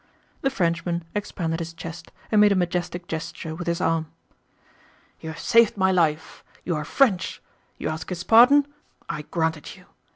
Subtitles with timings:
[0.41, 4.07] The Frenchman expanded his chest and made a majestic gesture with his arm.
[5.19, 6.43] "You have saved my life!
[6.63, 7.39] You are French.
[7.77, 8.65] You ask his pardon?
[9.07, 9.85] I grant it you.